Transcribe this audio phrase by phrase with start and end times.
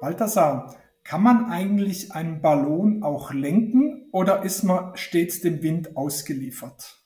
[0.00, 6.98] Balthasar, kann man eigentlich einen Ballon auch lenken oder ist man stets dem Wind ausgeliefert?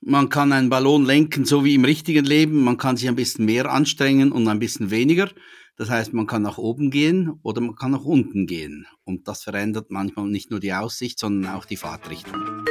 [0.00, 2.62] Man kann einen Ballon lenken, so wie im richtigen Leben.
[2.62, 5.30] Man kann sich ein bisschen mehr anstrengen und ein bisschen weniger.
[5.76, 8.86] Das heißt, man kann nach oben gehen oder man kann nach unten gehen.
[9.04, 12.64] Und das verändert manchmal nicht nur die Aussicht, sondern auch die Fahrtrichtung.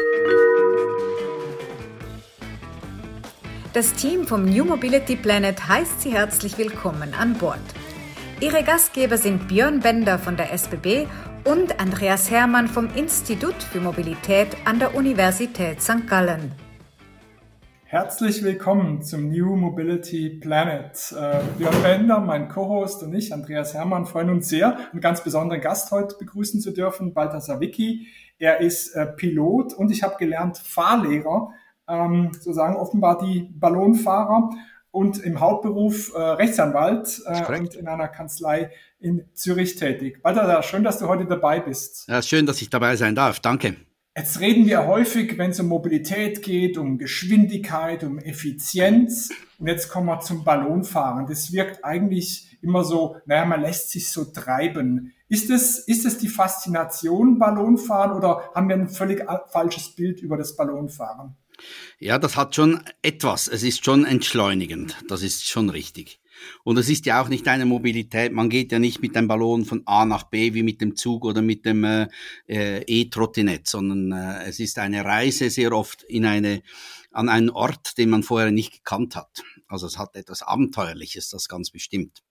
[3.74, 7.60] Das Team vom New Mobility Planet heißt Sie herzlich willkommen an Bord.
[8.42, 11.08] Ihre Gastgeber sind Björn Bender von der SBB
[11.46, 16.06] und Andreas Hermann vom Institut für Mobilität an der Universität St.
[16.06, 16.52] Gallen.
[17.86, 21.16] Herzlich willkommen zum New Mobility Planet.
[21.18, 25.62] Äh, Björn Bender, mein Co-Host und ich, Andreas Hermann, freuen uns sehr, einen ganz besonderen
[25.62, 28.08] Gast heute begrüßen zu dürfen, Balthasar Wicki.
[28.38, 31.54] Er ist äh, Pilot und ich habe gelernt Fahrlehrer,
[31.88, 34.50] ähm, sozusagen offenbar die Ballonfahrer
[34.96, 40.24] und im Hauptberuf äh, Rechtsanwalt äh, und in einer Kanzlei in Zürich tätig.
[40.24, 42.08] Balthasar, schön, dass du heute dabei bist.
[42.08, 43.42] Ja, schön, dass ich dabei sein darf.
[43.42, 43.76] Danke.
[44.16, 49.32] Jetzt reden wir häufig, wenn es um Mobilität geht, um Geschwindigkeit, um Effizienz.
[49.60, 51.28] Und jetzt kommen wir zum Ballonfahren.
[51.28, 55.14] Das wirkt eigentlich immer so, naja, man lässt sich so treiben.
[55.28, 60.38] Ist es, ist es die Faszination Ballonfahren oder haben wir ein völlig falsches Bild über
[60.38, 61.36] das Ballonfahren?
[62.00, 63.48] Ja, das hat schon etwas.
[63.48, 64.98] Es ist schon entschleunigend.
[65.08, 66.20] Das ist schon richtig.
[66.64, 68.32] Und es ist ja auch nicht eine Mobilität.
[68.34, 71.26] Man geht ja nicht mit dem Ballon von A nach B wie mit dem Zug
[71.26, 72.08] oder mit dem äh,
[72.48, 76.62] äh, E-Trottinett, sondern äh, es ist eine Reise sehr oft in eine,
[77.12, 79.44] an einen Ort, den man vorher nicht gekannt hat.
[79.68, 82.22] Also es hat etwas Abenteuerliches, das ganz bestimmt.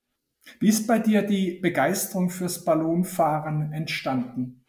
[0.61, 4.65] Wie ist bei dir die Begeisterung fürs Ballonfahren entstanden?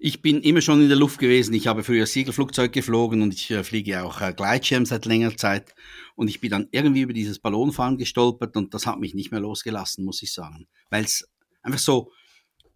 [0.00, 1.54] Ich bin immer schon in der Luft gewesen.
[1.54, 5.74] Ich habe früher Segelflugzeug geflogen und ich äh, fliege auch äh, Gleitschirm seit längerer Zeit.
[6.14, 9.40] Und ich bin dann irgendwie über dieses Ballonfahren gestolpert und das hat mich nicht mehr
[9.40, 10.68] losgelassen, muss ich sagen.
[10.88, 11.28] Weil es
[11.62, 12.12] einfach so,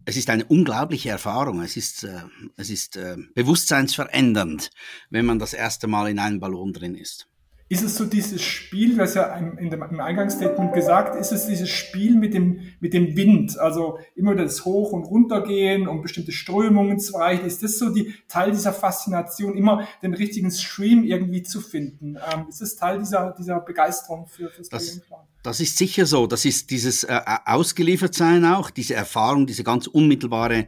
[0.03, 1.61] es ist eine unglaubliche Erfahrung.
[1.61, 2.23] Es ist, äh,
[2.57, 4.69] es ist äh, bewusstseinsverändernd,
[5.09, 7.29] wenn man das erste Mal in einem Ballon drin ist.
[7.69, 11.69] Ist es so dieses Spiel, was ja in dem, im Eingangsstatement gesagt, ist es dieses
[11.69, 16.99] Spiel mit dem, mit dem Wind, also immer das Hoch- und Runtergehen, um bestimmte Strömungen
[16.99, 17.45] zu erreichen.
[17.45, 22.17] Ist das so die Teil dieser Faszination, immer den richtigen Stream irgendwie zu finden?
[22.33, 25.01] Ähm, ist es Teil dieser, dieser Begeisterung für, fürs das,
[25.43, 26.25] das ist sicher so.
[26.25, 30.67] Das ist dieses äh, Ausgeliefertsein auch, diese Erfahrung, diese ganz unmittelbare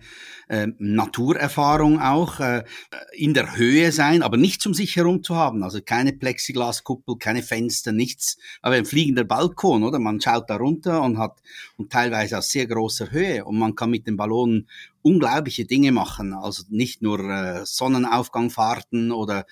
[0.49, 2.63] äh, Naturerfahrung auch, äh,
[3.13, 5.63] in der Höhe sein, aber nicht zum sich herum zu haben.
[5.63, 8.37] Also keine Plexiglaskuppel, keine Fenster, nichts.
[8.61, 9.97] Aber ein fliegender Balkon, oder?
[9.97, 11.41] Man schaut da runter und hat
[11.77, 14.67] und teilweise aus sehr großer Höhe und man kann mit dem Ballon
[15.01, 16.33] unglaubliche Dinge machen.
[16.33, 19.45] Also nicht nur äh, Sonnenaufgangfahrten oder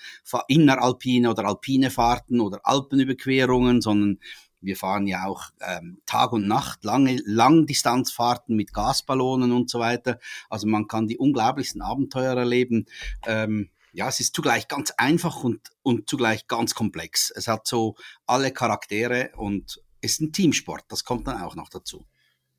[0.48, 4.18] inneralpine oder alpine Fahrten oder Alpenüberquerungen, sondern
[4.64, 10.18] wir fahren ja auch ähm, Tag und Nacht, lange Langdistanzfahrten mit Gasballonen und so weiter.
[10.50, 12.86] Also man kann die unglaublichsten Abenteuer erleben.
[13.26, 17.30] Ähm, ja, es ist zugleich ganz einfach und, und zugleich ganz komplex.
[17.30, 17.94] Es hat so
[18.26, 20.84] alle Charaktere und ist ein Teamsport.
[20.88, 22.04] Das kommt dann auch noch dazu.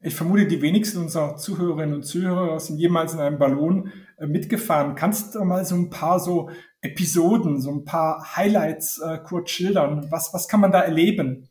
[0.02, 4.96] Ich vermute, die wenigsten unserer Zuhörerinnen und Zuhörer sind jemals in einem Ballon äh, mitgefahren.
[4.96, 6.50] Kannst du mal so ein paar so
[6.82, 10.08] Episoden, so ein paar Highlights äh, kurz schildern?
[10.12, 11.50] Was, was kann man da erleben?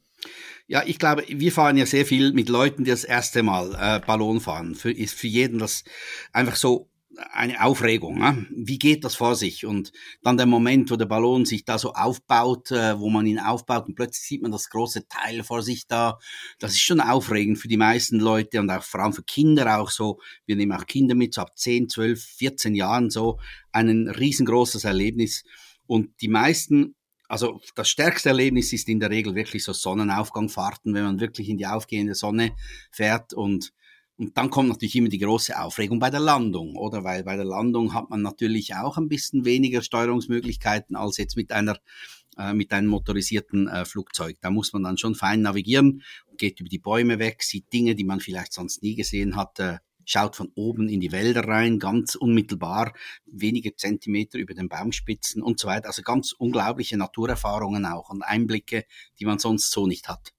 [0.66, 4.00] Ja, ich glaube, wir fahren ja sehr viel mit Leuten, die das erste Mal äh,
[4.04, 4.74] Ballon fahren.
[4.74, 5.84] Für, ist für jeden das
[6.32, 6.88] einfach so
[7.32, 8.18] eine Aufregung.
[8.18, 8.46] Ne?
[8.50, 9.66] Wie geht das vor sich?
[9.66, 9.92] Und
[10.22, 13.86] dann der Moment, wo der Ballon sich da so aufbaut, äh, wo man ihn aufbaut
[13.86, 16.18] und plötzlich sieht man das große Teil vor sich da.
[16.58, 19.90] Das ist schon aufregend für die meisten Leute und auch vor allem für Kinder auch
[19.90, 20.18] so.
[20.46, 23.38] Wir nehmen auch Kinder mit, so ab 10, 12, 14 Jahren so
[23.72, 25.44] ein riesengroßes Erlebnis.
[25.86, 26.94] Und die meisten
[27.34, 31.58] also das stärkste Erlebnis ist in der Regel wirklich so Sonnenaufgangfahrten, wenn man wirklich in
[31.58, 32.54] die aufgehende Sonne
[32.92, 33.72] fährt und
[34.16, 37.02] und dann kommt natürlich immer die große Aufregung bei der Landung, oder?
[37.02, 41.50] Weil bei der Landung hat man natürlich auch ein bisschen weniger Steuerungsmöglichkeiten als jetzt mit
[41.50, 41.76] einer
[42.38, 44.36] äh, mit einem motorisierten äh, Flugzeug.
[44.40, 46.04] Da muss man dann schon fein navigieren,
[46.36, 49.78] geht über die Bäume weg, sieht Dinge, die man vielleicht sonst nie gesehen hat, äh,
[50.04, 52.92] schaut von oben in die Wälder rein, ganz unmittelbar,
[53.26, 55.88] wenige Zentimeter über den Baumspitzen und so weiter.
[55.88, 58.84] Also ganz unglaubliche Naturerfahrungen auch und Einblicke,
[59.18, 60.32] die man sonst so nicht hat.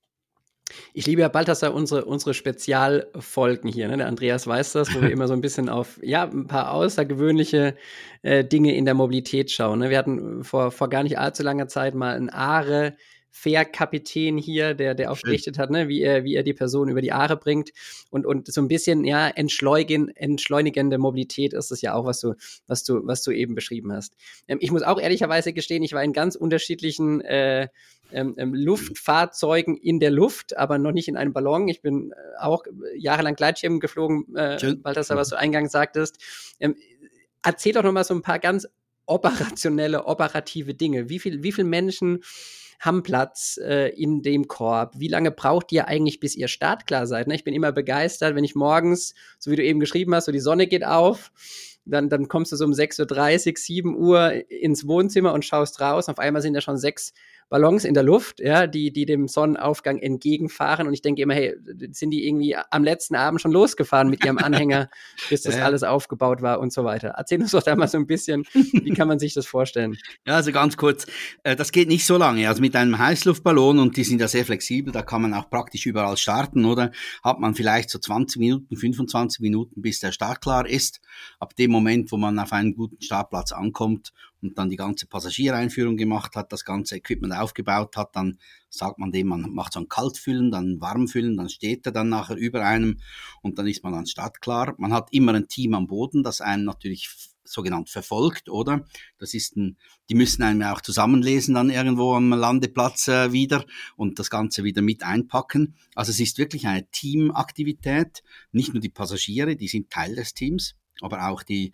[0.94, 3.88] Ich liebe ja Balthasar unsere, unsere Spezialfolgen hier.
[3.88, 3.97] Ne?
[3.97, 7.75] Der Andreas weiß das, wo wir immer so ein bisschen auf ja, ein paar außergewöhnliche
[8.23, 9.79] äh, Dinge in der Mobilität schauen.
[9.79, 9.89] Ne?
[9.89, 12.97] Wir hatten vor, vor gar nicht allzu langer Zeit mal ein Aare
[13.37, 17.01] Fährkapitän hier, der, der auch berichtet hat, ne, wie er, wie er die Person über
[17.01, 17.71] die Aare bringt.
[18.09, 22.35] Und, und so ein bisschen, ja, entschleunigen, entschleunigende Mobilität ist es ja auch, was du,
[22.65, 24.15] was du, was du eben beschrieben hast.
[24.47, 27.67] Ähm, ich muss auch ehrlicherweise gestehen, ich war in ganz unterschiedlichen äh,
[28.13, 31.67] ähm, ähm, Luftfahrzeugen in der Luft, aber noch nicht in einem Ballon.
[31.67, 32.63] Ich bin äh, auch
[32.95, 36.19] jahrelang Gleitschirm geflogen, äh, Balthasar, was du eingangs sagtest.
[36.61, 36.77] Ähm,
[37.43, 38.65] erzähl doch noch mal so ein paar ganz
[39.05, 41.09] operationelle, operative Dinge.
[41.09, 42.23] Wie viel, wie viele Menschen
[42.80, 44.94] haben Platz äh, in dem Korb?
[44.98, 47.27] Wie lange braucht ihr eigentlich, bis ihr startklar seid?
[47.27, 47.36] Ne?
[47.36, 50.39] Ich bin immer begeistert, wenn ich morgens, so wie du eben geschrieben hast, so die
[50.39, 51.31] Sonne geht auf,
[51.85, 56.09] dann, dann kommst du so um 6.30 Uhr, 7 Uhr ins Wohnzimmer und schaust raus.
[56.09, 57.13] Auf einmal sind da schon sechs
[57.47, 60.87] Ballons in der Luft, ja, die, die dem Sonnenaufgang entgegenfahren.
[60.87, 61.55] Und ich denke immer, hey,
[61.91, 64.89] sind die irgendwie am letzten Abend schon losgefahren mit ihrem Anhänger,
[65.29, 65.65] bis das ja.
[65.65, 67.09] alles aufgebaut war und so weiter.
[67.09, 69.95] Erzähl uns doch da mal so ein bisschen, wie kann man sich das vorstellen?
[70.25, 71.05] Ja, also ganz kurz,
[71.43, 72.47] äh, das geht nicht so lange.
[72.47, 75.85] Also mit einem Heißluftballon, und die sind ja sehr flexibel, da kann man auch praktisch
[75.85, 76.91] überall starten, oder?
[77.23, 80.99] Hat man vielleicht so 20 Minuten, 25 Minuten, bis der Start klar ist.
[81.39, 85.98] Ab dem Moment, wo man auf einen guten Startplatz ankommt und dann die ganze Passagiereinführung
[85.98, 88.39] gemacht hat, das ganze Equipment aufgebaut hat, dann
[88.69, 92.36] sagt man dem, man macht so ein Kaltfüllen, dann Warmfüllen, dann steht er dann nachher
[92.36, 93.00] über einem
[93.42, 94.75] und dann ist man dann startklar.
[94.77, 97.10] Man hat immer ein Team am Boden, das einen natürlich
[97.45, 98.86] sogenannt verfolgt, oder?
[99.18, 99.77] Das ist ein,
[100.10, 104.63] die müssen einem ja auch zusammenlesen dann irgendwo am Landeplatz äh, wieder und das Ganze
[104.63, 105.75] wieder mit einpacken.
[105.94, 108.24] Also es ist wirklich eine Teamaktivität.
[108.51, 111.74] Nicht nur die Passagiere, die sind Teil des Teams, aber auch die,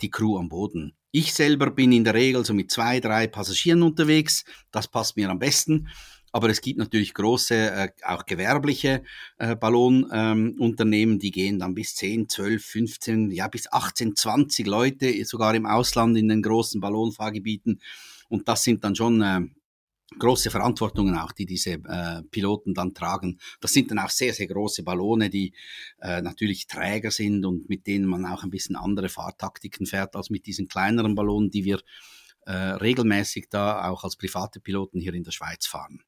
[0.00, 0.94] die Crew am Boden.
[1.10, 4.44] Ich selber bin in der Regel so mit zwei, drei Passagieren unterwegs.
[4.70, 5.88] Das passt mir am besten.
[6.34, 9.02] Aber es gibt natürlich große, äh, auch gewerbliche
[9.36, 15.24] äh, Ballonunternehmen, ähm, die gehen dann bis 10, 12, 15, ja bis 18, 20 Leute,
[15.26, 17.82] sogar im Ausland in den großen Ballonfahrgebieten.
[18.30, 19.40] Und das sind dann schon äh,
[20.18, 23.38] große Verantwortungen auch, die diese äh, Piloten dann tragen.
[23.60, 25.52] Das sind dann auch sehr, sehr große Ballone, die
[26.00, 30.30] äh, natürlich träger sind und mit denen man auch ein bisschen andere Fahrtaktiken fährt als
[30.30, 31.80] mit diesen kleineren Ballonen, die wir
[32.46, 36.02] äh, regelmäßig da auch als private Piloten hier in der Schweiz fahren.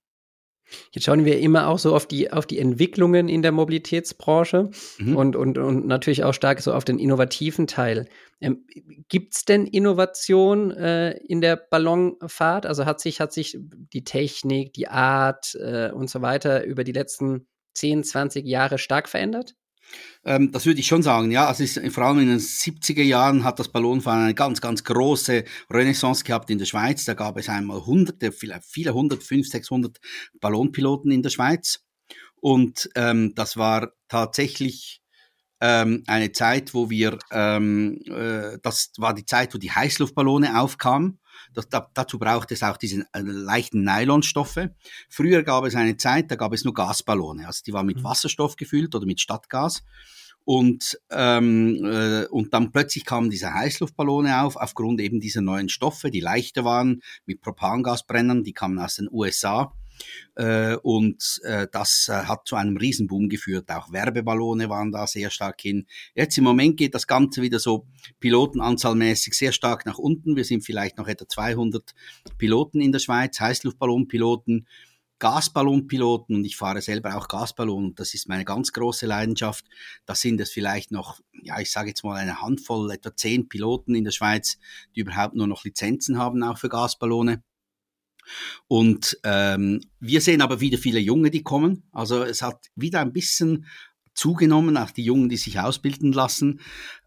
[0.93, 5.16] Jetzt schauen wir immer auch so auf die, auf die Entwicklungen in der Mobilitätsbranche mhm.
[5.16, 8.08] und, und, und natürlich auch stark so auf den innovativen Teil.
[8.40, 8.66] Ähm,
[9.08, 12.66] Gibt es denn Innovation äh, in der Ballonfahrt?
[12.66, 13.58] Also hat sich, hat sich
[13.93, 19.08] die Technik, die Art äh, und so weiter über die letzten 10, 20 Jahre stark
[19.08, 19.55] verändert?
[20.25, 21.46] Ähm, das würde ich schon sagen, ja.
[21.46, 25.44] Also ist, vor allem in den 70er Jahren hat das Ballonfahren eine ganz, ganz große
[25.70, 27.04] Renaissance gehabt in der Schweiz.
[27.04, 29.98] Da gab es einmal hunderte, vielleicht viele hundert, fünf, sechshundert
[30.40, 31.81] Ballonpiloten in der Schweiz.
[32.40, 35.02] Und ähm, das war tatsächlich
[35.60, 41.20] ähm, eine Zeit, wo wir, ähm, äh, das war die Zeit, wo die Heißluftballone aufkamen.
[41.52, 44.69] Das, da, dazu braucht es auch diese äh, leichten Nylonstoffe.
[45.08, 47.46] Früher gab es eine Zeit, da gab es nur Gasballone.
[47.46, 48.04] Also die waren mit mhm.
[48.04, 49.82] Wasserstoff gefüllt oder mit Stadtgas.
[50.44, 56.10] Und, ähm, äh, und dann plötzlich kamen diese Heißluftballone auf, aufgrund eben dieser neuen Stoffe,
[56.10, 59.72] die leichter waren, mit Propangasbrennern, die kamen aus den USA.
[60.37, 63.70] Äh, und äh, das äh, hat zu einem Riesenboom geführt.
[63.70, 65.87] Auch Werbeballone waren da sehr stark hin.
[66.14, 67.87] Jetzt im Moment geht das Ganze wieder so
[68.20, 70.37] pilotenanzahlmäßig sehr stark nach unten.
[70.37, 71.94] Wir sind vielleicht noch etwa 200
[72.38, 74.67] Piloten in der Schweiz, Heißluftballonpiloten.
[75.20, 79.64] Gasballonpiloten und ich fahre selber auch Gasballon und das ist meine ganz große Leidenschaft.
[80.06, 83.94] Da sind es vielleicht noch, ja, ich sage jetzt mal eine Handvoll, etwa zehn Piloten
[83.94, 84.58] in der Schweiz,
[84.94, 87.43] die überhaupt nur noch Lizenzen haben, auch für Gasballone.
[88.68, 91.84] Und ähm, wir sehen aber wieder viele Junge, die kommen.
[91.92, 93.66] Also es hat wieder ein bisschen
[94.14, 96.60] zugenommen, auch die Jungen, die sich ausbilden lassen.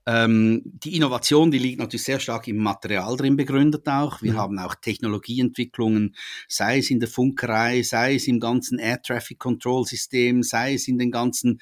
[0.06, 4.22] Ähm, die Innovation, die liegt natürlich sehr stark im Material drin begründet auch.
[4.22, 4.38] Wir mhm.
[4.38, 6.16] haben auch Technologieentwicklungen,
[6.48, 10.88] sei es in der Funkerei, sei es im ganzen Air Traffic Control System, sei es
[10.88, 11.60] in den ganzen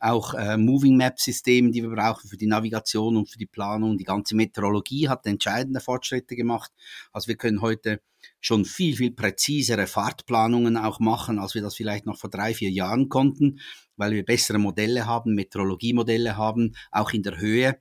[0.00, 3.98] auch äh, Moving Map Systemen, die wir brauchen für die Navigation und für die Planung.
[3.98, 6.70] Die ganze Meteorologie hat entscheidende Fortschritte gemacht.
[7.12, 8.00] Also wir können heute
[8.40, 12.70] schon viel, viel präzisere Fahrtplanungen auch machen, als wir das vielleicht noch vor drei, vier
[12.70, 13.60] Jahren konnten,
[13.96, 17.80] weil wir bessere Modelle haben, Meteorologiemodelle haben, auch in der Höhe.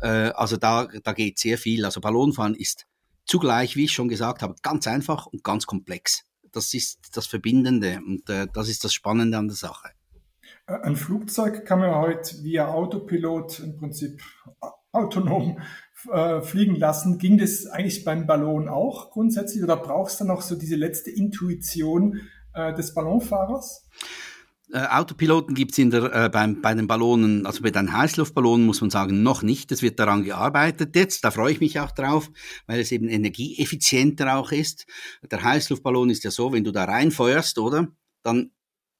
[0.00, 1.84] Äh, also da, da geht sehr viel.
[1.84, 2.86] Also Ballonfahren ist
[3.24, 6.24] zugleich, wie ich schon gesagt habe, ganz einfach und ganz komplex.
[6.50, 9.90] Das ist das Verbindende und äh, das ist das Spannende an der Sache.
[10.66, 14.22] Ein Flugzeug kann man heute via Autopilot im Prinzip
[14.92, 15.60] autonom
[16.12, 17.18] äh, fliegen lassen.
[17.18, 22.20] Ging das eigentlich beim Ballon auch grundsätzlich oder brauchst du noch so diese letzte Intuition
[22.54, 23.88] äh, des Ballonfahrers?
[24.72, 28.80] äh, Autopiloten gibt's in der, äh, beim, bei den Ballonen, also bei den Heißluftballonen muss
[28.80, 29.70] man sagen, noch nicht.
[29.70, 31.24] Es wird daran gearbeitet jetzt.
[31.24, 32.30] Da freue ich mich auch drauf,
[32.66, 34.86] weil es eben energieeffizienter auch ist.
[35.30, 37.88] Der Heißluftballon ist ja so, wenn du da reinfeuerst, oder?
[38.22, 38.50] Dann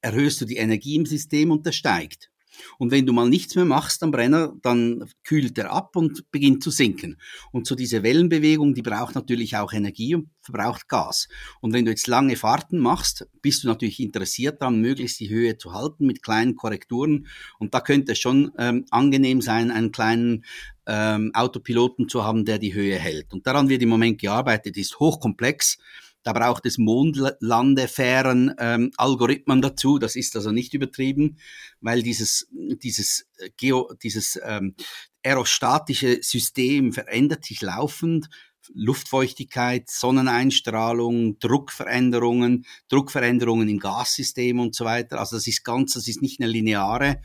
[0.03, 2.29] erhöhst du die Energie im System und das steigt.
[2.77, 6.63] Und wenn du mal nichts mehr machst am Brenner, dann kühlt er ab und beginnt
[6.63, 7.17] zu sinken.
[7.51, 11.27] Und so diese Wellenbewegung, die braucht natürlich auch Energie und verbraucht Gas.
[11.61, 15.57] Und wenn du jetzt lange Fahrten machst, bist du natürlich interessiert daran, möglichst die Höhe
[15.57, 17.27] zu halten mit kleinen Korrekturen.
[17.59, 20.45] Und da könnte es schon ähm, angenehm sein, einen kleinen
[20.85, 23.33] ähm, Autopiloten zu haben, der die Höhe hält.
[23.33, 25.77] Und daran wird im Moment gearbeitet, ist hochkomplex.
[26.23, 29.99] Da braucht es Mondlandefähren ähm, Algorithmen dazu.
[29.99, 31.37] Das ist also nicht übertrieben,
[31.81, 34.75] weil dieses dieses äh, Geo dieses ähm,
[35.23, 38.29] aerostatische System verändert sich laufend.
[38.73, 45.19] Luftfeuchtigkeit, Sonneneinstrahlung, Druckveränderungen, Druckveränderungen im Gassystem und so weiter.
[45.19, 47.21] Also das ist ganz, das ist nicht eine lineare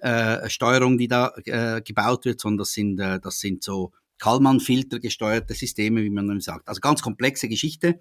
[0.00, 5.00] äh, Steuerung, die da äh, gebaut wird, sondern das sind, äh, das sind so Kalman-Filter
[5.00, 6.68] gesteuerte Systeme, wie man dann sagt.
[6.68, 8.00] Also ganz komplexe Geschichte.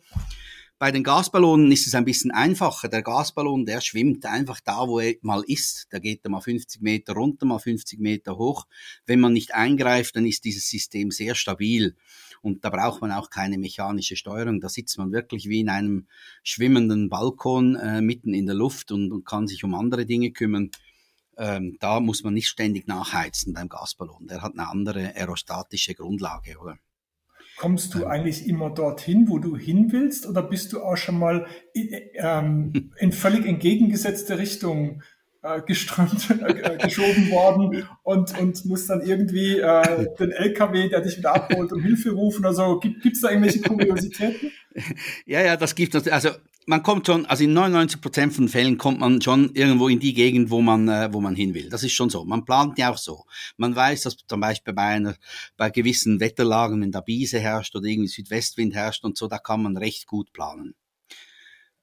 [0.80, 2.88] Bei den Gasballonen ist es ein bisschen einfacher.
[2.88, 5.88] Der Gasballon, der schwimmt einfach da, wo er mal ist.
[5.92, 8.66] Der geht da mal 50 Meter runter, mal 50 Meter hoch.
[9.06, 11.98] Wenn man nicht eingreift, dann ist dieses System sehr stabil.
[12.42, 14.62] Und da braucht man auch keine mechanische Steuerung.
[14.62, 16.08] Da sitzt man wirklich wie in einem
[16.44, 20.72] schwimmenden Balkon äh, mitten in der Luft und, und kann sich um andere Dinge kümmern
[21.40, 24.28] ähm, da muss man nicht ständig nachheizen beim Gasballon.
[24.28, 26.78] Der hat eine andere aerostatische Grundlage, oder?
[27.58, 28.08] Kommst du ähm.
[28.08, 32.92] eigentlich immer dorthin, wo du hin willst, oder bist du auch schon mal in, ähm,
[33.00, 35.02] in völlig entgegengesetzte Richtung
[35.42, 41.18] äh, geströmt, äh, geschoben worden und, und musst dann irgendwie äh, den LKW, der dich
[41.18, 42.46] wieder abholt, um Hilfe rufen?
[42.46, 44.52] Also gibt es da irgendwelche Kuriositäten?
[45.26, 46.08] Ja, ja, das gibt es.
[46.08, 46.30] Also
[46.66, 50.14] man kommt schon, also in 99 Prozent von Fällen kommt man schon irgendwo in die
[50.14, 51.70] Gegend, wo man, äh, wo man hin will.
[51.70, 52.26] Das ist schon so.
[52.26, 53.26] Man plant ja auch so.
[53.58, 55.16] Man weiß, dass zum Beispiel bei einer,
[55.58, 59.64] bei gewissen Wetterlagen, wenn da Biese herrscht oder irgendwie Südwestwind herrscht und so, da kann
[59.64, 60.76] man recht gut planen.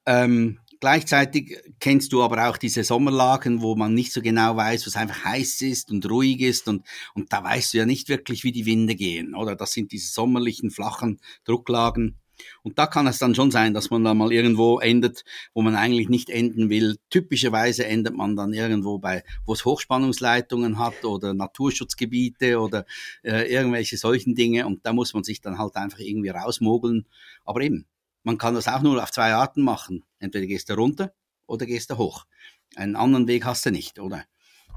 [0.06, 4.94] Ähm, gleichzeitig kennst du aber auch diese Sommerlagen, wo man nicht so genau weiß, was
[4.94, 8.52] einfach heiß ist und ruhig ist und, und da weißt du ja nicht wirklich, wie
[8.52, 9.56] die Winde gehen, oder?
[9.56, 12.18] Das sind diese sommerlichen, flachen Drucklagen.
[12.62, 15.24] Und da kann es dann schon sein, dass man da mal irgendwo endet,
[15.54, 16.96] wo man eigentlich nicht enden will.
[17.10, 22.84] Typischerweise endet man dann irgendwo bei, wo es Hochspannungsleitungen hat oder Naturschutzgebiete oder
[23.22, 24.66] äh, irgendwelche solchen Dinge.
[24.66, 27.06] Und da muss man sich dann halt einfach irgendwie rausmogeln.
[27.44, 27.86] Aber eben,
[28.22, 30.04] man kann das auch nur auf zwei Arten machen.
[30.18, 31.12] Entweder gehst du runter
[31.46, 32.26] oder gehst du hoch.
[32.74, 34.24] Einen anderen Weg hast du nicht, oder?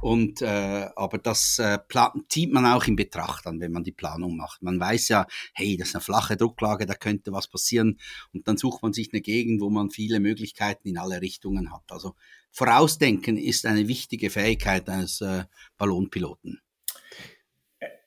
[0.02, 1.78] Und äh, aber das äh,
[2.30, 4.62] zieht man auch in Betracht an, wenn man die Planung macht.
[4.62, 8.00] Man weiß ja, hey, das ist eine flache Drucklage, da könnte was passieren.
[8.34, 11.84] Und dann sucht man sich eine Gegend, wo man viele Möglichkeiten in alle Richtungen hat.
[11.90, 12.16] Also
[12.52, 15.44] Vorausdenken ist eine wichtige Fähigkeit eines äh,
[15.78, 16.62] Ballonpiloten.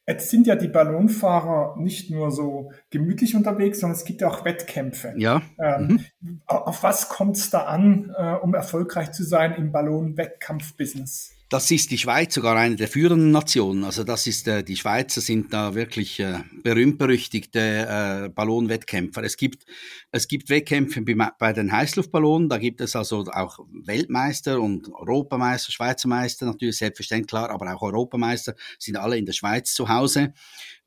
[0.07, 4.45] Jetzt sind ja die Ballonfahrer nicht nur so gemütlich unterwegs, sondern es gibt ja auch
[4.45, 5.15] Wettkämpfe.
[5.17, 5.43] Ja.
[5.61, 6.43] Ähm, mhm.
[6.47, 11.37] Auf was kommt es da an, äh, um erfolgreich zu sein im Ballon-Wettkampf-Business?
[11.53, 13.85] Das ist die Schweiz sogar eine der führenden Nationen.
[13.85, 19.23] Also das ist äh, die Schweizer sind da wirklich äh, berühmt berüchtigte äh, Ballonwettkämpfer.
[19.23, 19.67] Es gibt
[20.13, 21.05] es gibt Wettkämpfe
[21.39, 22.49] bei den Heißluftballonen.
[22.49, 27.83] Da gibt es also auch Weltmeister und Europameister, Schweizer Meister natürlich selbstverständlich klar, aber auch
[27.83, 30.33] Europameister sind alle in der Schweiz zu Hause.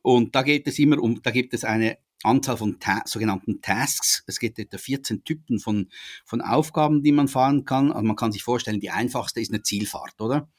[0.02, 4.24] Und da geht es immer um, da gibt es eine Anzahl von ta sogenannten Tasks.
[4.28, 5.90] Es gibt etwa 14 Typen von,
[6.26, 7.92] von Aufgaben, die man fahren kann.
[7.92, 10.50] Also man kann sich vorstellen, die einfachste ist eine Zielfahrt, oder?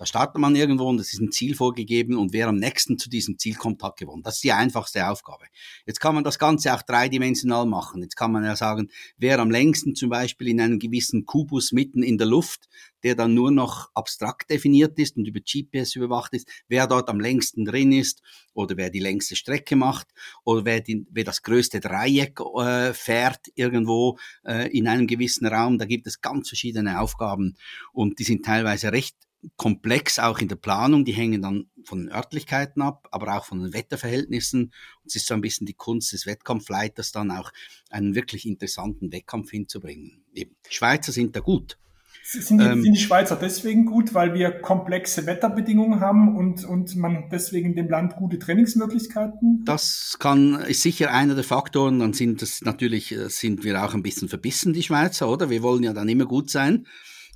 [0.00, 3.10] Da startet man irgendwo und es ist ein Ziel vorgegeben und wer am nächsten zu
[3.10, 4.22] diesem Ziel kommt, hat gewonnen.
[4.22, 5.44] Das ist die einfachste Aufgabe.
[5.84, 8.00] Jetzt kann man das Ganze auch dreidimensional machen.
[8.00, 8.88] Jetzt kann man ja sagen,
[9.18, 12.70] wer am längsten zum Beispiel in einem gewissen Kubus mitten in der Luft,
[13.02, 17.20] der dann nur noch abstrakt definiert ist und über GPS überwacht ist, wer dort am
[17.20, 18.22] längsten drin ist
[18.54, 20.08] oder wer die längste Strecke macht
[20.44, 24.16] oder wer, die, wer das größte Dreieck äh, fährt irgendwo
[24.46, 25.76] äh, in einem gewissen Raum.
[25.76, 27.58] Da gibt es ganz verschiedene Aufgaben
[27.92, 29.14] und die sind teilweise recht
[29.56, 31.04] komplex auch in der Planung.
[31.04, 34.64] Die hängen dann von den Örtlichkeiten ab, aber auch von den Wetterverhältnissen.
[34.64, 37.52] Und es ist so ein bisschen die Kunst des Wettkampfleiters, dann auch
[37.90, 40.24] einen wirklich interessanten Wettkampf hinzubringen.
[40.34, 40.56] Eben.
[40.68, 41.78] Die Schweizer sind da gut.
[42.22, 46.94] Sind die, ähm, sind die Schweizer deswegen gut, weil wir komplexe Wetterbedingungen haben und, und
[46.96, 49.64] man deswegen dem Land gute Trainingsmöglichkeiten?
[49.64, 51.98] Das kann, ist sicher einer der Faktoren.
[51.98, 55.50] Dann sind das natürlich, äh, sind wir auch ein bisschen verbissen, die Schweizer, oder?
[55.50, 56.86] Wir wollen ja dann immer gut sein.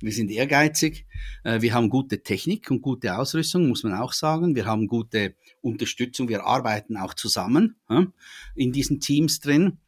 [0.01, 1.05] Wir sind ehrgeizig.
[1.43, 4.55] Äh, wir haben gute Technik und gute Ausrüstung, muss man auch sagen.
[4.55, 6.27] Wir haben gute Unterstützung.
[6.29, 7.75] Wir arbeiten auch zusammen
[8.55, 9.79] in diesen Teams drin.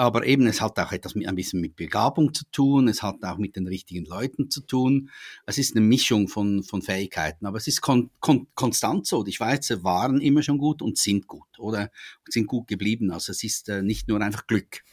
[0.00, 3.22] aber eben es hat auch etwas mit, ein bisschen mit Begabung zu tun, es hat
[3.22, 5.10] auch mit den richtigen Leuten zu tun.
[5.44, 9.22] Es ist eine Mischung von, von Fähigkeiten, aber es ist kon, kon, konstant so.
[9.22, 11.90] Die Schweizer waren immer schon gut und sind gut oder
[12.30, 13.10] sind gut geblieben.
[13.10, 14.84] Also es ist äh, nicht nur einfach Glück.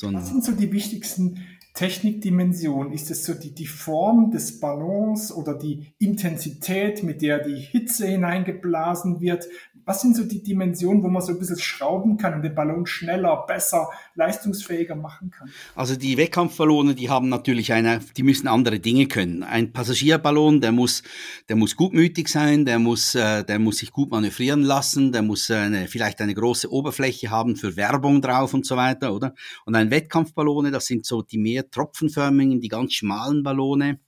[0.00, 1.44] Was sind so die wichtigsten
[1.80, 2.92] Technikdimensionen?
[2.92, 8.06] Ist es so die, die Form des Ballons oder die Intensität, mit der die Hitze
[8.06, 9.46] hineingeblasen wird?
[9.90, 12.86] Was sind so die Dimensionen, wo man so ein bisschen schrauben kann und den Ballon
[12.86, 15.50] schneller, besser, leistungsfähiger machen kann?
[15.74, 19.42] Also die Wettkampfballone, die haben natürlich eine, die müssen andere Dinge können.
[19.42, 21.02] Ein Passagierballon, der muss,
[21.48, 25.50] der muss gutmütig sein, der muss, äh, der muss sich gut manövrieren lassen, der muss
[25.50, 29.34] eine, vielleicht eine große Oberfläche haben für Werbung drauf und so weiter, oder?
[29.64, 33.98] Und ein Wettkampfballone, das sind so die mehr tropfenförmigen, die ganz schmalen Ballone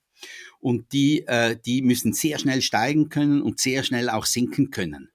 [0.60, 5.08] und die, äh, die müssen sehr schnell steigen können und sehr schnell auch sinken können.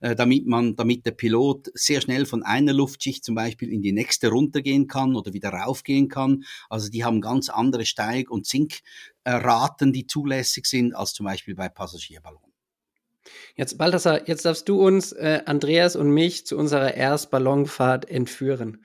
[0.00, 3.90] Äh, damit man, damit der Pilot sehr schnell von einer Luftschicht zum Beispiel in die
[3.90, 6.44] nächste runtergehen kann oder wieder raufgehen kann.
[6.68, 11.68] Also die haben ganz andere Steig- und Sinkraten, die zulässig sind, als zum Beispiel bei
[11.68, 12.52] Passagierballonen.
[13.56, 18.84] Jetzt, Balthasar, jetzt darfst du uns, äh, Andreas und mich, zu unserer Erstballonfahrt entführen.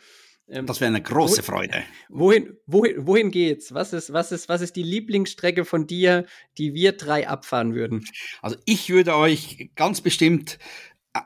[0.49, 1.83] Ähm, das wäre eine große wo, Freude.
[2.09, 3.73] Wohin, wohin, wohin geht's?
[3.73, 6.25] Was ist, was, ist, was ist die Lieblingsstrecke von dir,
[6.57, 8.05] die wir drei abfahren würden?
[8.41, 10.57] Also ich würde euch ganz bestimmt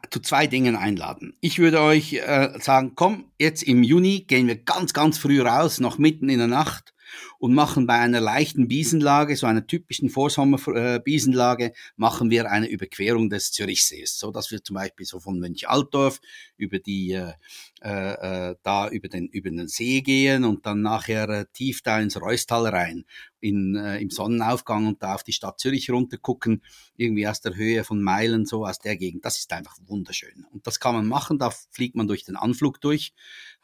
[0.10, 1.34] zu zwei Dingen einladen.
[1.40, 5.80] Ich würde euch äh, sagen, komm, jetzt im Juni gehen wir ganz, ganz früh raus,
[5.80, 6.94] noch mitten in der Nacht
[7.40, 13.30] und machen bei einer leichten Biesenlage, so einer typischen Vorsommer-Biesenlage, äh, machen wir eine Überquerung
[13.30, 16.20] des Zürichsees, so dass wir zum Beispiel so von Mönch-Altdorf
[16.58, 17.34] über die äh,
[17.82, 22.00] äh, äh, da über den über den See gehen und dann nachher äh, tief da
[22.00, 23.06] ins Reustal rein
[23.40, 26.64] in, äh, im Sonnenaufgang und da auf die Stadt Zürich runter gucken,
[26.96, 29.26] irgendwie aus der Höhe von Meilen, so aus der Gegend.
[29.26, 30.46] Das ist einfach wunderschön.
[30.52, 33.14] Und das kann man machen, da fliegt man durch den Anflug durch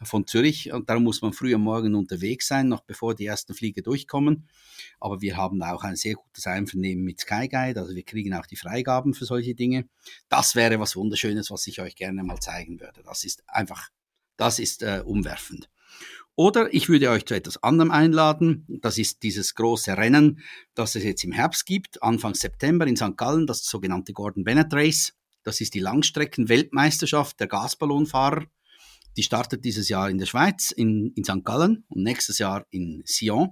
[0.01, 3.53] von Zürich und darum muss man früh am Morgen unterwegs sein, noch bevor die ersten
[3.63, 4.50] Flieger durchkommen.
[5.00, 8.58] Aber wir haben auch ein sehr gutes Einvernehmen mit Skyguide, also wir kriegen auch die
[8.58, 9.88] Freigaben für solche Dinge.
[10.27, 13.01] Das wäre was Wunderschönes, was ich euch gerne mal zeigen würde.
[13.03, 13.89] Das ist einfach,
[14.36, 15.70] das ist äh, umwerfend.
[16.36, 18.65] Oder ich würde euch zu etwas anderem einladen.
[18.82, 20.39] Das ist dieses große Rennen,
[20.74, 23.15] das es jetzt im Herbst gibt, Anfang September in St.
[23.15, 25.13] Gallen, das sogenannte Gordon Bennett Race.
[25.43, 28.46] Das ist die Langstrecken-Weltmeisterschaft der Gasballonfahrer.
[29.17, 31.43] Die startet dieses Jahr in der Schweiz, in, in St.
[31.43, 33.50] Gallen und nächstes Jahr in Sion.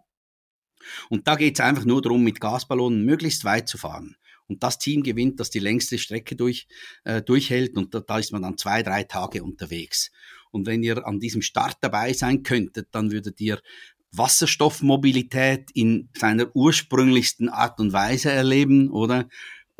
[1.09, 4.15] Und da geht es einfach nur darum, mit Gasballonen möglichst weit zu fahren.
[4.47, 6.67] Und das Team gewinnt, das die längste Strecke durch,
[7.03, 7.77] äh, durchhält.
[7.77, 10.11] Und da, da ist man dann zwei, drei Tage unterwegs.
[10.51, 13.61] Und wenn ihr an diesem Start dabei sein könntet, dann würdet ihr
[14.11, 19.29] Wasserstoffmobilität in seiner ursprünglichsten Art und Weise erleben, oder?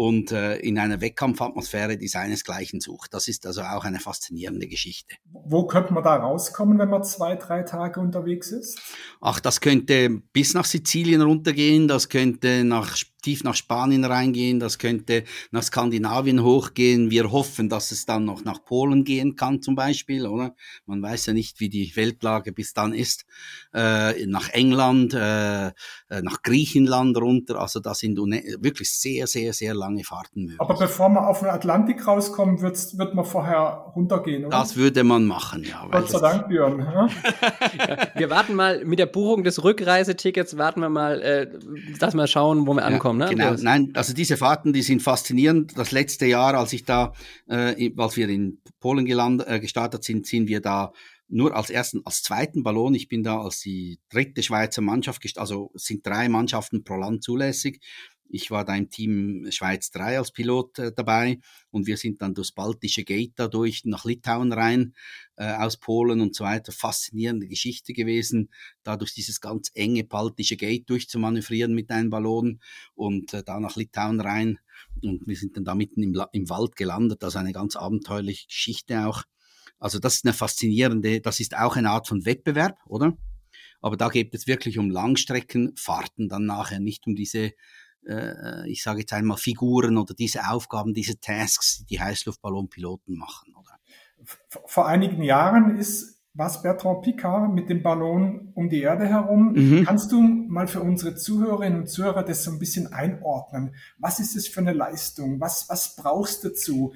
[0.01, 3.13] Und äh, in einer Wettkampfatmosphäre, die seinesgleichen sucht.
[3.13, 5.13] Das ist also auch eine faszinierende Geschichte.
[5.31, 8.81] Wo könnte man da rauskommen, wenn man zwei, drei Tage unterwegs ist?
[9.21, 14.77] Ach, das könnte bis nach Sizilien runtergehen, das könnte nach tief nach Spanien reingehen, das
[14.77, 17.11] könnte nach Skandinavien hochgehen.
[17.11, 20.55] Wir hoffen, dass es dann noch nach Polen gehen kann zum Beispiel, oder?
[20.85, 23.25] Man weiß ja nicht, wie die Weltlage bis dann ist.
[23.73, 25.71] Äh, nach England, äh, äh
[26.21, 27.59] nach Griechenland runter.
[27.59, 30.59] Also da sind wirklich sehr, sehr, sehr lange Fahrten möglich.
[30.61, 34.57] Aber bevor man auf den Atlantik rauskommt, wird, wird man vorher runtergehen, oder?
[34.57, 35.87] Das würde man machen, ja.
[35.91, 36.71] Gott sei Dank, Björn.
[36.91, 37.07] Ja?
[38.15, 41.47] wir warten mal mit der Buchung des Rückreisetickets, warten wir mal, äh,
[41.99, 43.10] dass wir schauen, wo wir ankommen.
[43.19, 43.37] Ja kommen.
[43.37, 43.53] Ne?
[43.53, 45.77] Genau, nein, also diese Fahrten, die sind faszinierend.
[45.77, 47.13] Das letzte Jahr, als ich da,
[47.47, 50.91] äh, als wir in Polen gelandet, äh, gestartet sind, sind wir da
[51.27, 52.93] nur als ersten, als zweiten Ballon.
[52.93, 57.81] Ich bin da als die dritte Schweizer Mannschaft, also sind drei Mannschaften pro Land zulässig.
[58.33, 61.39] Ich war da im Team Schweiz 3 als Pilot äh, dabei
[61.69, 64.93] und wir sind dann durchs Baltische Gate dadurch nach Litauen rein,
[65.35, 66.71] äh, aus Polen und so weiter.
[66.71, 68.49] Faszinierende Geschichte gewesen,
[68.83, 72.61] da durch dieses ganz enge Baltische Gate durchzumanövrieren mit einem Ballon
[72.95, 74.59] und äh, da nach Litauen rein.
[75.03, 79.05] Und wir sind dann da mitten im, im Wald gelandet, also eine ganz abenteuerliche Geschichte
[79.05, 79.23] auch.
[79.77, 83.17] Also das ist eine faszinierende, das ist auch eine Art von Wettbewerb, oder?
[83.81, 87.53] Aber da geht es wirklich um Langstreckenfahrten dann nachher, nicht um diese
[88.07, 93.53] äh, ich sage jetzt einmal, Figuren oder diese Aufgaben, diese Tasks, die die Heißluftballonpiloten machen.
[93.55, 93.79] Oder?
[94.65, 99.53] Vor einigen Jahren ist was Bertrand Picard mit dem Ballon um die Erde herum.
[99.53, 99.83] Mhm.
[99.85, 103.75] Kannst du mal für unsere Zuhörerinnen und Zuhörer das so ein bisschen einordnen?
[103.97, 105.41] Was ist das für eine Leistung?
[105.41, 106.93] Was, was brauchst du dazu?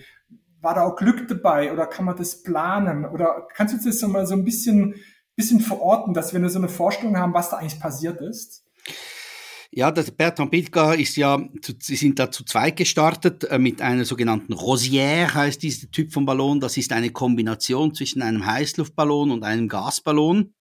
[0.62, 3.06] War da auch Glück dabei oder kann man das planen?
[3.06, 4.96] Oder kannst du das so mal so ein bisschen,
[5.36, 8.64] bisschen verorten, dass wir so eine Vorstellung haben, was da eigentlich passiert ist?
[9.78, 11.38] Ja, das Bertrand Pitka ist ja,
[11.82, 16.26] sie sind da zu zweit gestartet äh, mit einer sogenannten Rosière, heißt dieser Typ von
[16.26, 16.62] Ballon.
[16.62, 20.54] Das ist eine Kombination zwischen einem Heißluftballon und einem Gasballon.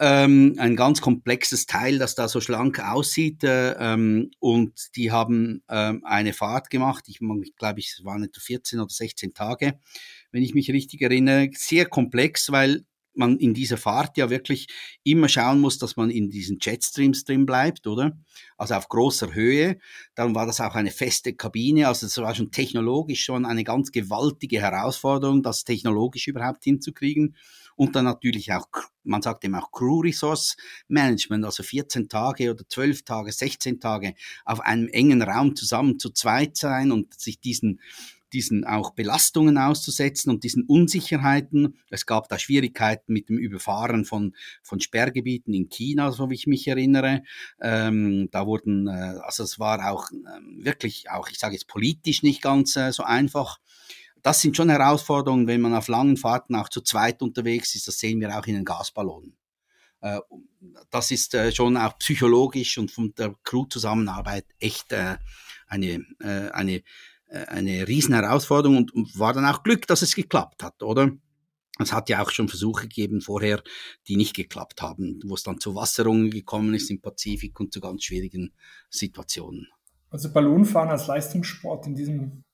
[0.00, 3.44] Ähm, ein ganz komplexes Teil, das da so schlank aussieht.
[3.44, 7.04] Äh, ähm, und die haben ähm, eine Fahrt gemacht.
[7.08, 9.78] Ich glaube, es waren etwa 14 oder 16 Tage,
[10.30, 11.50] wenn ich mich richtig erinnere.
[11.52, 14.68] Sehr komplex, weil man in dieser Fahrt ja wirklich
[15.04, 18.18] immer schauen muss, dass man in diesen Jetstreams drin bleibt, oder?
[18.56, 19.78] Also auf großer Höhe.
[20.14, 21.88] Darum war das auch eine feste Kabine.
[21.88, 27.36] Also es war schon technologisch schon eine ganz gewaltige Herausforderung, das technologisch überhaupt hinzukriegen.
[27.82, 28.68] Und dann natürlich auch,
[29.02, 34.14] man sagt eben auch Crew Resource Management, also 14 Tage oder 12 Tage, 16 Tage
[34.44, 37.80] auf einem engen Raum zusammen zu zweit sein und sich diesen
[38.32, 41.76] diesen auch Belastungen auszusetzen und diesen Unsicherheiten.
[41.90, 46.46] Es gab da Schwierigkeiten mit dem Überfahren von, von Sperrgebieten in China, so wie ich
[46.46, 47.24] mich erinnere.
[47.60, 52.22] Ähm, da wurden, äh, also es war auch äh, wirklich, auch ich sage jetzt politisch
[52.22, 53.58] nicht ganz äh, so einfach.
[54.22, 57.88] Das sind schon Herausforderungen, wenn man auf langen Fahrten auch zu zweit unterwegs ist.
[57.88, 59.36] Das sehen wir auch in den Gasballonen
[60.00, 60.20] äh,
[60.90, 65.16] das ist äh, schon auch psychologisch und von der Crew-Zusammenarbeit echt äh,
[65.66, 66.04] eine,
[66.52, 66.82] eine
[67.32, 71.12] eine riesen Herausforderung und war dann auch Glück, dass es geklappt hat, oder?
[71.78, 73.62] Es hat ja auch schon Versuche gegeben vorher,
[74.06, 77.80] die nicht geklappt haben, wo es dann zu Wasserungen gekommen ist im Pazifik und zu
[77.80, 78.52] ganz schwierigen
[78.90, 79.66] Situationen.
[80.10, 82.44] Also Ballonfahren als Leistungssport in diesem,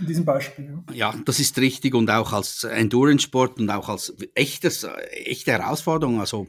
[0.00, 0.82] in diesem Beispiel.
[0.88, 0.94] Ja.
[1.12, 6.20] ja, das ist richtig und auch als Endurance-Sport und auch als echtes, echte Herausforderung.
[6.20, 6.48] Also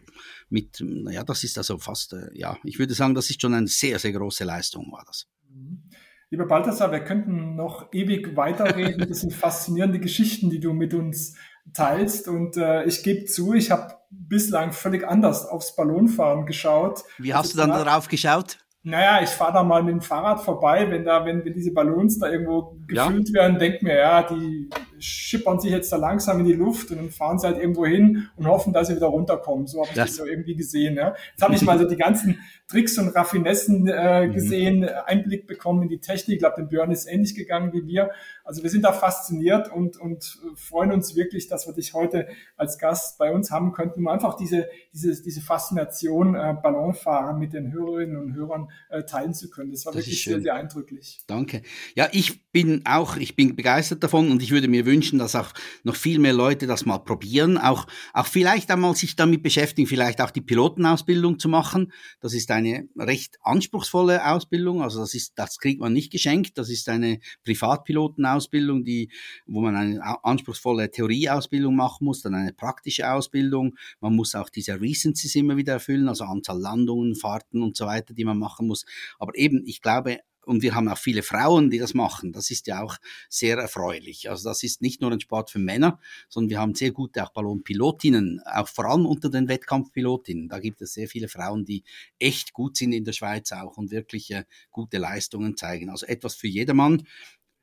[0.50, 3.68] mit, ja, das ist also fast, äh, ja, ich würde sagen, das ist schon eine
[3.68, 5.28] sehr, sehr große Leistung, war das.
[5.50, 5.84] Mhm.
[6.30, 9.08] Lieber Balthasar, wir könnten noch ewig weiterreden.
[9.08, 11.36] Das sind faszinierende Geschichten, die du mit uns
[11.74, 12.28] teilst.
[12.28, 17.04] Und äh, ich gebe zu, ich habe bislang völlig anders aufs Ballonfahren geschaut.
[17.20, 18.58] Wie hast du dann darauf geschaut?
[18.86, 22.20] Naja, ich fahre da mal mit dem Fahrrad vorbei, wenn da, wenn, wenn diese Ballons
[22.20, 23.36] da irgendwo gefüllt ja.
[23.36, 24.70] werden, denk mir, ja, die
[25.04, 28.30] schippern sich jetzt da langsam in die Luft und dann fahren sie halt irgendwo hin
[28.36, 29.68] und hoffen, dass sie wieder runterkommen.
[29.68, 30.96] So habe ich das, das so irgendwie gesehen.
[30.96, 31.16] Ja.
[31.32, 34.34] Jetzt habe ich mal so die ganzen Tricks und Raffinessen äh, mhm.
[34.34, 34.90] gesehen, mhm.
[35.06, 36.36] Einblick bekommen in die Technik.
[36.36, 38.12] Ich glaube, dem Björn ist ähnlich gegangen wie wir.
[38.44, 42.80] Also wir sind da fasziniert und, und freuen uns wirklich, dass wir dich heute als
[42.80, 47.72] Gast bei uns haben könnten, um einfach diese, diese, diese Faszination äh, Ballonfahren mit den
[47.72, 49.72] Hörerinnen und Hörern äh, teilen zu können.
[49.72, 51.22] Das war das wirklich sehr, sehr eindrücklich.
[51.28, 51.62] Danke.
[51.96, 55.52] Ja, ich bin auch, ich bin begeistert davon und ich würde mir wünschen, dass auch
[55.84, 60.22] noch viel mehr Leute das mal probieren, auch, auch vielleicht einmal sich damit beschäftigen, vielleicht
[60.22, 61.92] auch die Pilotenausbildung zu machen.
[62.20, 66.58] Das ist eine recht anspruchsvolle Ausbildung, also das ist, das kriegt man nicht geschenkt.
[66.58, 69.10] Das ist eine Privatpilotenausbildung, die,
[69.48, 73.76] wo man eine anspruchsvolle Theorieausbildung machen muss, dann eine praktische Ausbildung.
[74.00, 78.14] Man muss auch diese Recencies immer wieder erfüllen, also Anzahl Landungen, Fahrten und so weiter,
[78.14, 78.86] die man machen muss.
[79.20, 82.32] Aber eben, ich glaube, und wir haben auch viele Frauen, die das machen.
[82.32, 82.98] Das ist ja auch
[83.30, 84.30] sehr erfreulich.
[84.30, 87.32] Also das ist nicht nur ein Sport für Männer, sondern wir haben sehr gute auch
[87.32, 90.50] Ballonpilotinnen, auch vor allem unter den Wettkampfpilotinnen.
[90.50, 91.84] Da gibt es sehr viele Frauen, die
[92.20, 95.90] echt gut sind in der Schweiz auch und wirklich äh, gute Leistungen zeigen.
[95.90, 97.04] Also etwas für jedermann.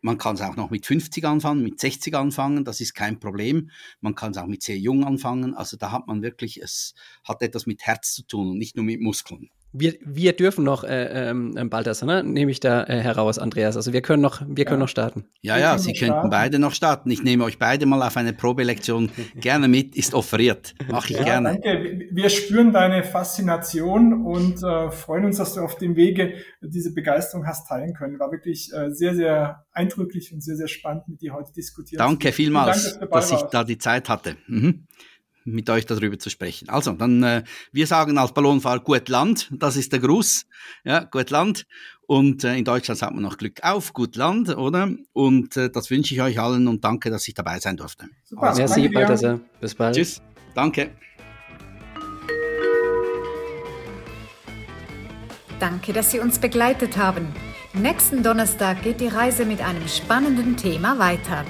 [0.02, 3.70] Man kann es auch noch mit 50 anfangen, mit 60 anfangen, das ist kein Problem.
[4.00, 5.54] Man kann es auch mit sehr jung anfangen.
[5.54, 8.84] Also da hat man wirklich, es hat etwas mit Herz zu tun und nicht nur
[8.86, 9.50] mit Muskeln.
[9.72, 12.24] Wir, wir dürfen noch äh, ähm, Balthasar, ne?
[12.24, 13.76] nehme ich da äh, heraus, Andreas.
[13.76, 15.26] Also wir können noch, wir können noch starten.
[15.42, 16.30] Ja, ja, Sie könnten starten.
[16.30, 17.10] beide noch starten.
[17.10, 20.74] Ich nehme euch beide mal auf eine Probelektion gerne mit, ist offeriert.
[20.88, 21.60] Mache ich ja, gerne.
[21.62, 22.08] Danke.
[22.10, 27.46] Wir spüren deine Faszination und äh, freuen uns, dass du auf dem Wege diese Begeisterung
[27.46, 28.18] hast teilen können.
[28.18, 31.98] War wirklich äh, sehr, sehr eindrücklich und sehr, sehr spannend, mit dir heute diskutieren.
[31.98, 34.36] Danke vielmals, Dank, dass, dass ich da die Zeit hatte.
[34.48, 34.86] Mhm
[35.44, 36.68] mit euch darüber zu sprechen.
[36.68, 40.46] Also, dann, äh, wir sagen als Ballonfahrer gut Land, das ist der Gruß,
[40.84, 41.66] ja, gut Land.
[42.06, 44.90] Und äh, in Deutschland sagt man noch Glück auf, gut Land, oder?
[45.12, 48.06] Und äh, das wünsche ich euch allen und danke, dass ich dabei sein durfte.
[48.24, 49.40] Super, also, Merci, Balthasar.
[49.60, 49.94] Bis bald.
[49.94, 50.20] Tschüss,
[50.54, 50.90] danke.
[55.60, 57.28] Danke, dass Sie uns begleitet haben.
[57.74, 61.44] Nächsten Donnerstag geht die Reise mit einem spannenden Thema weiter.